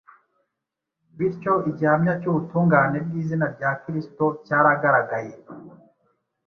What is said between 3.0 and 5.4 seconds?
bw’izina rya Kristo cyaragaragaye